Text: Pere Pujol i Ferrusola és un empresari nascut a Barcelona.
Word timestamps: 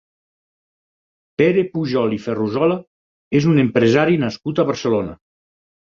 Pere 1.41 1.65
Pujol 1.75 2.17
i 2.19 2.19
Ferrusola 2.25 2.81
és 3.43 3.51
un 3.55 3.63
empresari 3.69 4.23
nascut 4.27 4.61
a 4.67 4.71
Barcelona. 4.73 5.19